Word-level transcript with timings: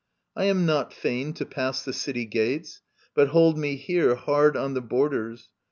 ••I 0.43 0.45
am 0.45 0.65
not 0.65 0.95
fain 0.95 1.31
To 1.33 1.45
pass 1.45 1.85
the 1.85 1.93
city 1.93 2.25
^ates, 2.27 2.79
but 3.13 3.27
hold 3.27 3.59
me 3.59 3.75
here 3.75 4.15
Hard 4.15 4.57
on 4.57 4.73
the 4.73 4.81
borders. 4.81 5.49